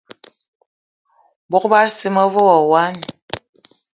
Bogb-assi 1.49 2.09
me 2.15 2.23
ve 2.33 2.41
wo 2.47 2.57
wine. 2.71 3.05